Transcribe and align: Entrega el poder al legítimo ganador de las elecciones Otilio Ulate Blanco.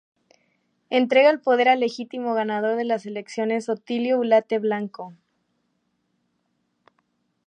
Entrega 0.89 1.29
el 1.29 1.41
poder 1.41 1.69
al 1.69 1.79
legítimo 1.79 2.33
ganador 2.33 2.75
de 2.75 2.85
las 2.85 3.05
elecciones 3.05 3.69
Otilio 3.69 4.17
Ulate 4.17 4.57
Blanco. 4.57 5.13